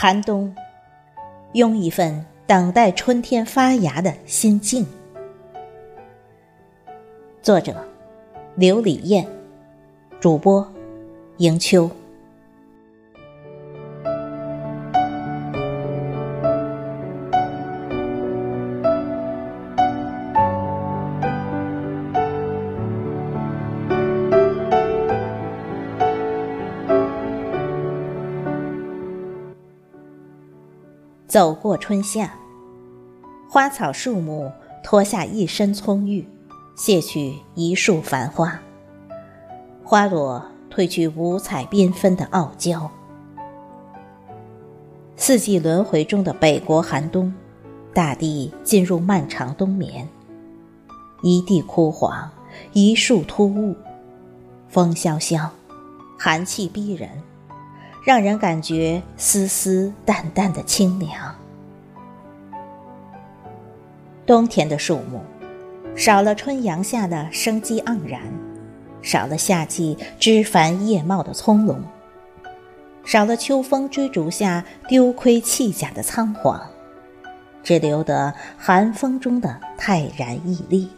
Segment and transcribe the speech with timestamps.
[0.00, 0.54] 寒冬，
[1.54, 4.86] 拥一份等待春天发芽的心境。
[7.42, 7.74] 作者：
[8.54, 9.26] 刘李艳，
[10.20, 10.72] 主播：
[11.38, 11.90] 迎秋。
[31.28, 32.32] 走过春夏，
[33.50, 34.50] 花草树木
[34.82, 36.26] 脱下一身葱郁，
[36.74, 38.58] 卸去一束繁花。
[39.84, 40.42] 花朵
[40.74, 42.90] 褪去五彩缤纷的傲娇。
[45.16, 47.30] 四季轮回中的北国寒冬，
[47.92, 50.08] 大地进入漫长冬眠。
[51.20, 52.30] 一地枯黄，
[52.72, 53.76] 一树突兀，
[54.70, 55.50] 风萧萧，
[56.18, 57.10] 寒气逼人。
[58.08, 61.36] 让人感觉丝丝淡淡的清凉。
[64.24, 65.20] 冬天的树木，
[65.94, 68.22] 少了春阳下的生机盎然，
[69.02, 71.76] 少了夏季枝繁叶茂的葱茏，
[73.04, 76.58] 少了秋风追逐下丢盔弃甲的仓皇，
[77.62, 80.88] 只留得寒风中的泰然屹立。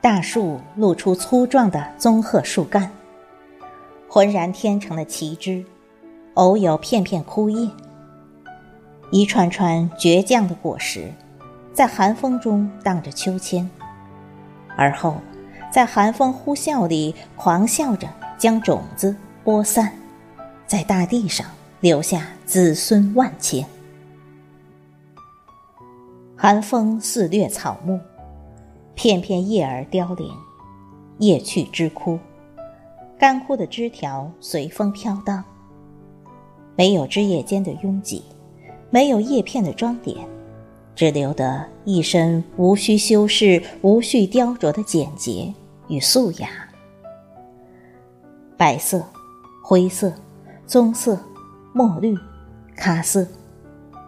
[0.00, 2.88] 大树露出粗壮的棕褐树干。
[4.08, 5.64] 浑然天成的旗帜，
[6.34, 7.68] 偶有片片枯叶。
[9.10, 11.12] 一串串倔强的果实，
[11.72, 13.68] 在寒风中荡着秋千，
[14.76, 15.16] 而后
[15.70, 19.92] 在寒风呼啸里狂笑着将种子播散，
[20.66, 21.46] 在大地上
[21.80, 23.66] 留下子孙万千。
[26.36, 28.00] 寒风肆虐草木，
[28.94, 30.32] 片片叶儿凋零，
[31.18, 32.18] 叶去枝枯。
[33.18, 35.42] 干枯的枝条随风飘荡，
[36.76, 38.22] 没有枝叶间的拥挤，
[38.90, 40.16] 没有叶片的装点，
[40.94, 45.52] 只留得一身无需修饰、无需雕琢的简洁
[45.88, 46.48] 与素雅。
[48.54, 49.02] 白色、
[49.64, 50.12] 灰色、
[50.66, 51.18] 棕色、
[51.72, 52.14] 墨绿、
[52.76, 53.26] 咖色，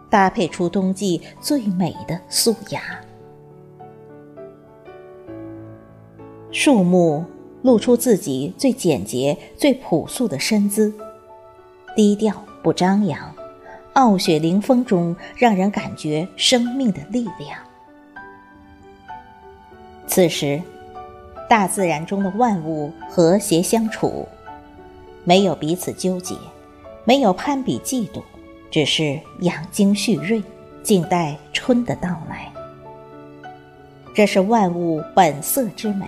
[0.07, 3.01] 搭配出冬季最美的素雅。
[6.51, 7.25] 树木。
[7.61, 10.93] 露出自己最简洁、最朴素的身姿，
[11.95, 12.33] 低调
[12.63, 13.33] 不张扬，
[13.93, 17.59] 傲雪凌风中让人感觉生命的力量。
[20.07, 20.61] 此时，
[21.49, 24.27] 大自然中的万物和谐相处，
[25.23, 26.35] 没有彼此纠结，
[27.03, 28.21] 没有攀比嫉妒，
[28.71, 30.41] 只是养精蓄锐，
[30.81, 32.51] 静待春的到来。
[34.15, 36.07] 这是万物本色之美。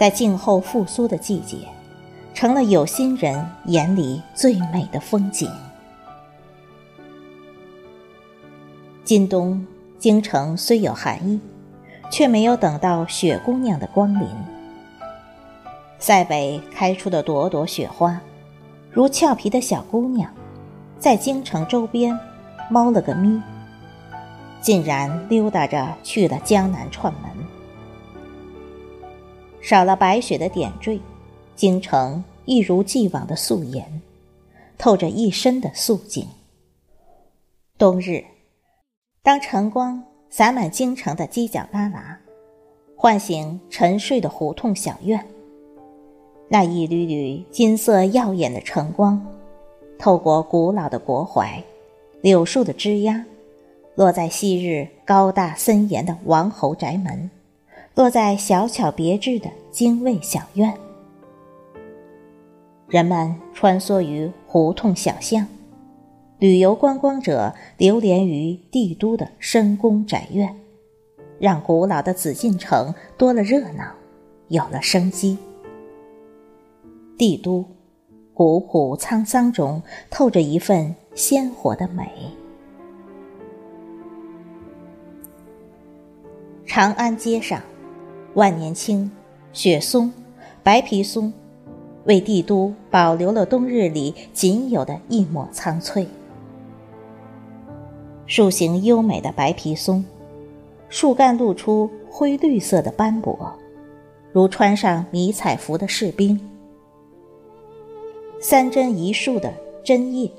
[0.00, 1.58] 在静候复苏的季节，
[2.32, 5.46] 成了有心人眼里最美的风景。
[9.04, 9.62] 今冬
[9.98, 11.38] 京城虽有寒意，
[12.10, 14.26] 却没有等到雪姑娘的光临。
[15.98, 18.18] 塞北开出的朵朵雪花，
[18.90, 20.32] 如俏皮的小姑娘，
[20.98, 22.18] 在京城周边
[22.70, 23.38] 猫了个咪，
[24.62, 27.29] 竟然溜达着去了江南串门。
[29.70, 31.00] 少了白雪的点缀，
[31.54, 34.02] 京城一如既往的素颜，
[34.76, 36.26] 透着一身的素净。
[37.78, 38.24] 冬日，
[39.22, 42.00] 当晨光洒满京城的犄角旮旯，
[42.96, 45.24] 唤醒沉睡的胡同小院，
[46.48, 49.24] 那一缕缕金色耀眼的晨光，
[50.00, 51.62] 透过古老的国槐、
[52.22, 53.24] 柳树的枝桠，
[53.94, 57.30] 落在昔日高大森严的王侯宅门。
[57.94, 60.72] 落在小巧别致的精卫小院，
[62.88, 65.46] 人们穿梭于胡同小巷，
[66.38, 70.56] 旅游观光者流连于帝都的深宫宅院，
[71.38, 73.92] 让古老的紫禁城多了热闹，
[74.48, 75.36] 有了生机。
[77.18, 77.66] 帝都
[78.32, 82.08] 古朴沧桑中透着一份鲜活的美。
[86.64, 87.60] 长安街上。
[88.34, 89.10] 万年青、
[89.52, 90.12] 雪松、
[90.62, 91.32] 白皮松，
[92.04, 96.06] 为帝都保留了冬日里仅有的一抹苍翠。
[98.26, 100.04] 树形优美的白皮松，
[100.88, 103.52] 树干露出灰绿色的斑驳，
[104.32, 106.40] 如穿上迷彩服的士兵。
[108.40, 109.52] 三针一树的
[109.82, 110.30] 针叶，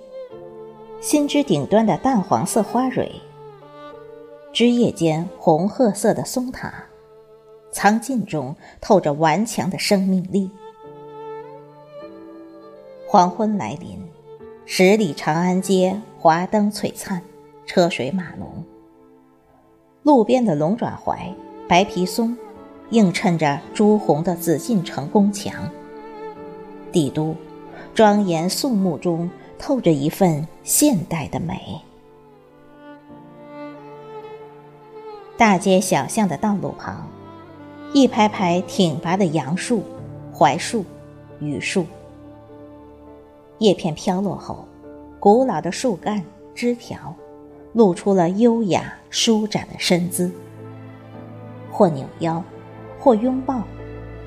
[1.01, 3.11] 新枝顶端的淡黄色花蕊，
[4.53, 6.85] 枝叶间红褐色的松塔。
[7.71, 10.49] 苍劲中透着顽强的生命力。
[13.07, 13.99] 黄昏来临，
[14.65, 17.21] 十里长安街，华灯璀璨，
[17.65, 18.63] 车水马龙。
[20.03, 21.33] 路边的龙爪槐、
[21.67, 22.37] 白皮松，
[22.89, 25.69] 映衬着朱红的紫禁城宫墙。
[26.91, 27.35] 帝都，
[27.93, 29.29] 庄严肃穆中
[29.59, 31.81] 透着一份现代的美。
[35.37, 37.07] 大街小巷的道路旁，
[37.93, 39.83] 一排排挺拔的杨树、
[40.31, 40.85] 槐树、
[41.39, 41.85] 榆树。
[43.59, 44.65] 叶片飘落后，
[45.19, 46.23] 古老的树干、
[46.55, 47.13] 枝条，
[47.73, 50.31] 露出了优雅舒展的身姿。
[51.69, 52.41] 或扭腰，
[52.97, 53.61] 或拥抱，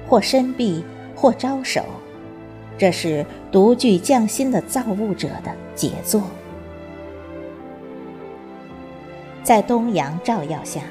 [0.07, 0.85] 或伸臂，
[1.17, 1.83] 或招手，
[2.77, 6.21] 这是独具匠心的造物者的杰作。
[9.43, 10.83] 在东阳照耀下，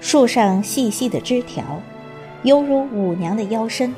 [0.00, 1.80] 树上细细的枝条，
[2.42, 3.94] 犹如舞娘的腰身，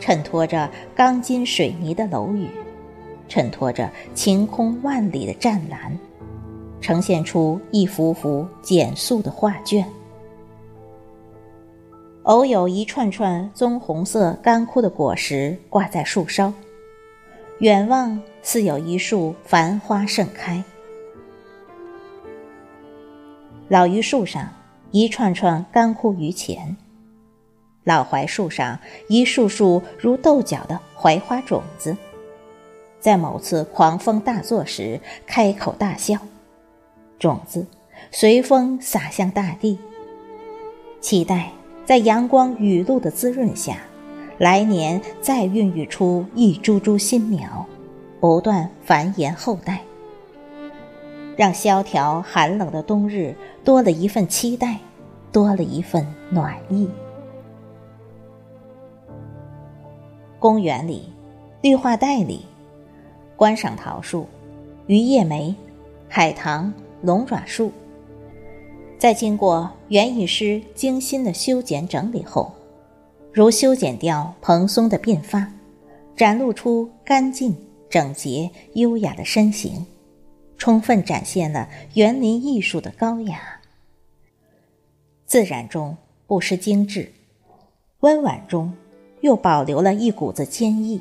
[0.00, 2.48] 衬托着钢筋水泥的楼宇。
[3.28, 5.96] 衬托着晴空万里的湛蓝，
[6.80, 9.84] 呈现出一幅幅简素的画卷。
[12.22, 16.52] 偶有一串串棕红色干枯的果实挂在树梢，
[17.60, 20.64] 远望似有一树繁花盛开。
[23.68, 24.48] 老榆树上
[24.90, 26.76] 一串串干枯榆钱，
[27.84, 31.96] 老槐树上一束束如豆角的槐花种子。
[32.98, 36.18] 在某次狂风大作时，开口大笑，
[37.18, 37.66] 种子
[38.10, 39.78] 随风洒向大地。
[41.00, 41.52] 期待
[41.86, 43.78] 在阳光雨露的滋润下，
[44.38, 47.64] 来年再孕育出一株株新苗，
[48.20, 49.80] 不断繁衍后代，
[51.38, 53.32] 让萧条寒冷的冬日
[53.62, 54.76] 多了一份期待，
[55.30, 56.90] 多了一份暖意。
[60.40, 61.12] 公园里，
[61.62, 62.44] 绿化带里。
[63.36, 64.26] 观赏桃树、
[64.88, 65.54] 榆叶梅、
[66.08, 67.70] 海棠、龙爪树，
[68.98, 72.50] 在经过园艺师精心的修剪整理后，
[73.32, 75.48] 如修剪掉蓬松的鬓发，
[76.16, 77.56] 展露出干净、
[77.88, 79.86] 整洁、优雅的身形，
[80.68, 83.40] 充分展现了园林艺术的高雅。
[85.24, 87.10] 自然中不失精致，
[88.00, 88.74] 温婉中
[89.22, 91.00] 又保留了一股子坚毅。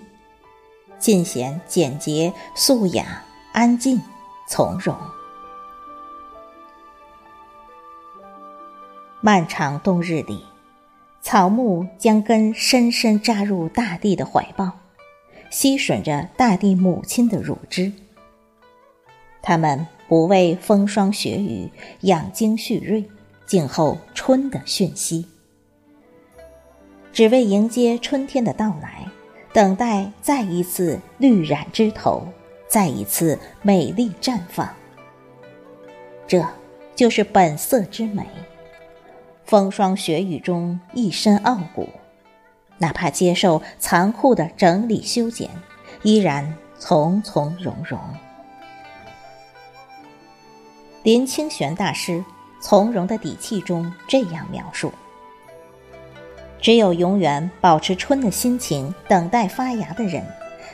[0.98, 3.22] 尽显简洁、素雅、
[3.52, 4.00] 安静、
[4.48, 4.96] 从容。
[9.20, 10.46] 漫长冬日里，
[11.22, 14.72] 草木将根深深扎入大地的怀抱，
[15.50, 17.92] 吸吮着大地母亲的乳汁。
[19.48, 21.72] 他们不为风霜雪雨
[22.02, 23.06] 养精蓄锐，
[23.46, 25.26] 静候春的讯息，
[27.14, 29.10] 只为迎接春天的到来。
[29.54, 32.28] 等待再一次绿染枝头，
[32.68, 34.70] 再一次美丽绽放。
[36.28, 36.46] 这
[36.94, 38.28] 就是本色之美。
[39.46, 41.88] 风霜雪雨中一身傲骨，
[42.80, 45.50] 哪怕接受残酷的整理修剪，
[46.04, 47.98] 依然从从容容。
[51.08, 52.22] 林清玄大师
[52.60, 54.92] 从容的底气中这样描述。
[56.60, 60.22] 只有永远保持春的心情，等待发芽的人，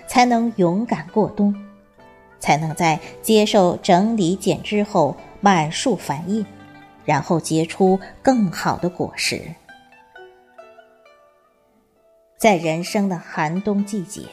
[0.08, 1.54] 才能勇敢过冬，
[2.40, 6.44] 才能在接受整理剪枝后满树繁叶，
[7.06, 9.40] 然后结出更好的果实。
[12.40, 14.24] 在人生的寒冬季节，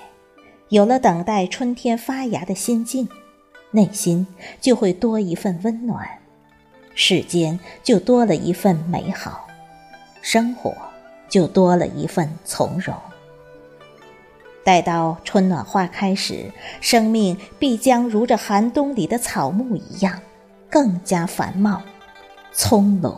[0.70, 3.06] 有了等待春天发芽的心境，
[3.72, 4.26] 内心
[4.60, 6.08] 就会多一份温暖，
[6.94, 9.46] 世间就多了一份美好，
[10.22, 10.74] 生活。
[11.30, 12.92] 就多了一份从容。
[14.64, 16.50] 待到春暖花开时，
[16.80, 20.20] 生命必将如这寒冬里的草木一样，
[20.68, 21.80] 更加繁茂、
[22.52, 23.14] 葱茏。